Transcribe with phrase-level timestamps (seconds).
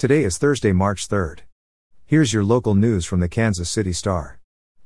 [0.00, 1.40] Today is Thursday, March 3rd.
[2.06, 4.40] Here's your local news from the Kansas City Star.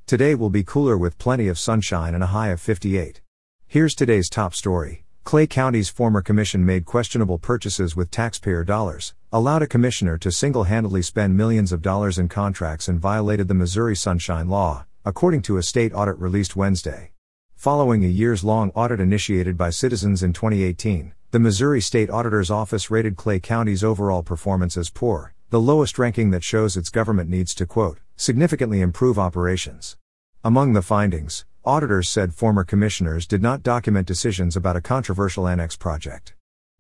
[0.07, 3.21] Today will be cooler with plenty of sunshine and a high of 58.
[3.69, 5.05] Here's today's top story.
[5.23, 10.65] Clay County's former commission made questionable purchases with taxpayer dollars, allowed a commissioner to single
[10.65, 15.59] handedly spend millions of dollars in contracts, and violated the Missouri Sunshine Law, according to
[15.59, 17.13] a state audit released Wednesday.
[17.55, 22.93] Following a years long audit initiated by citizens in 2018, the Missouri State Auditor's Office
[22.93, 27.57] rated Clay County's overall performance as poor, the lowest ranking that shows its government needs
[27.57, 29.97] to, quote, significantly improve operations.
[30.45, 35.75] Among the findings, auditors said former commissioners did not document decisions about a controversial annex
[35.75, 36.35] project.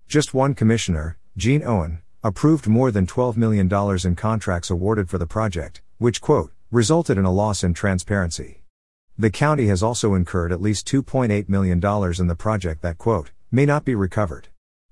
[0.06, 3.68] Just one commissioner, Gene Owen, approved more than $12 million
[4.06, 8.62] in contracts awarded for the project, which, quote, resulted in a loss in transparency.
[9.18, 11.78] The county has also incurred at least $2.8 million
[12.20, 14.48] in the project that, quote, may not be recovered.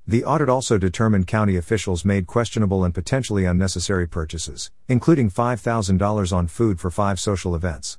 [0.06, 6.46] The audit also determined county officials made questionable and potentially unnecessary purchases, including $5,000 on
[6.46, 7.98] food for five social events.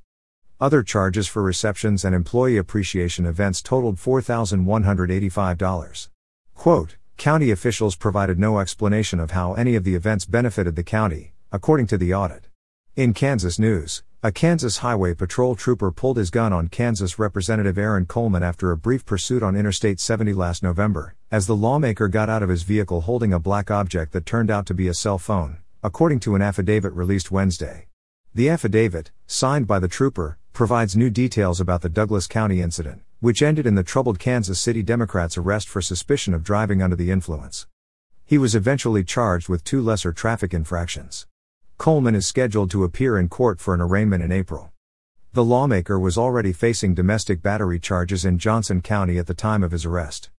[0.62, 6.08] Other charges for receptions and employee appreciation events totaled $4,185.
[6.56, 11.34] Quote, County officials provided no explanation of how any of the events benefited the county,
[11.52, 12.48] according to the audit.
[12.96, 18.06] In Kansas news, a Kansas Highway Patrol trooper pulled his gun on Kansas Representative Aaron
[18.06, 22.42] Coleman after a brief pursuit on Interstate 70 last November, as the lawmaker got out
[22.42, 25.58] of his vehicle holding a black object that turned out to be a cell phone,
[25.84, 27.90] according to an affidavit released Wednesday.
[28.34, 33.42] The affidavit, signed by the trooper, provides new details about the Douglas County incident, which
[33.42, 37.68] ended in the troubled Kansas City Democrats' arrest for suspicion of driving under the influence.
[38.24, 41.28] He was eventually charged with two lesser traffic infractions.
[41.84, 44.72] Coleman is scheduled to appear in court for an arraignment in April.
[45.34, 49.74] The lawmaker was already facing domestic battery charges in Johnson County at the time of
[49.74, 50.30] his arrest.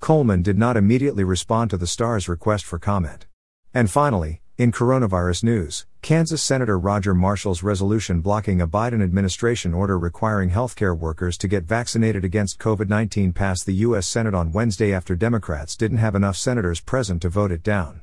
[0.00, 3.24] Coleman did not immediately respond to the Star's request for comment.
[3.72, 9.98] And finally, in coronavirus news, Kansas Senator Roger Marshall's resolution blocking a Biden administration order
[9.98, 14.06] requiring healthcare workers to get vaccinated against COVID 19 passed the U.S.
[14.06, 18.02] Senate on Wednesday after Democrats didn't have enough senators present to vote it down.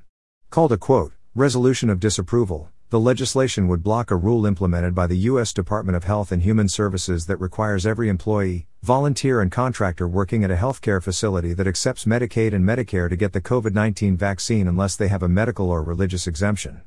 [0.49, 5.17] Called a quote, resolution of disapproval, the legislation would block a rule implemented by the
[5.17, 5.53] U.S.
[5.53, 10.49] Department of Health and Human Services that requires every employee, volunteer, and contractor working at
[10.49, 14.95] a healthcare facility that accepts Medicaid and Medicare to get the COVID 19 vaccine unless
[14.95, 16.81] they have a medical or religious exemption.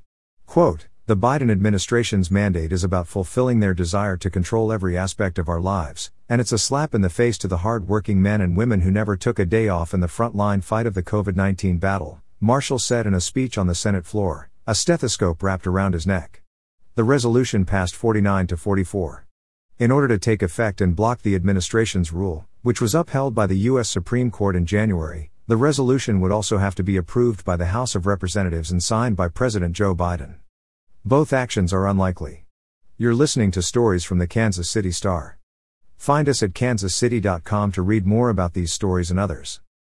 [0.45, 5.49] Quote, the Biden administration's mandate is about fulfilling their desire to control every aspect of
[5.49, 8.57] our lives, and it's a slap in the face to the hard working men and
[8.57, 11.37] women who never took a day off in the front line fight of the COVID
[11.37, 15.93] 19 battle, Marshall said in a speech on the Senate floor a stethoscope wrapped around
[15.93, 16.41] his neck.
[16.95, 19.27] The resolution passed 49 to 44.
[19.81, 23.59] In order to take effect and block the administration's rule, which was upheld by the
[23.71, 23.89] U.S.
[23.89, 27.97] Supreme Court in January, the resolution would also have to be approved by the House
[27.97, 30.37] of Representatives and signed by President Joe Biden.
[31.05, 32.45] Both actions are unlikely.
[32.97, 35.39] You're listening to stories from the Kansas City Star.
[35.97, 39.61] Find us at kansascity.com to read more about these stories and others.